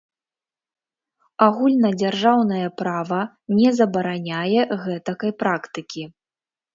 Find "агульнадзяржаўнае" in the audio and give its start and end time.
1.47-2.61